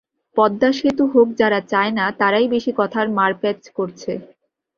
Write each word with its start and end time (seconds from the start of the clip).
পদ্মা 0.37 0.69
সেতু 0.77 1.03
হোক 1.13 1.27
যারা 1.39 1.59
চায় 1.71 1.91
না, 1.97 2.05
তারাই 2.19 2.47
বেশি 2.53 2.71
কথার 2.79 3.07
মারপ্যাঁচ 3.17 3.61
করছে। 3.77 4.11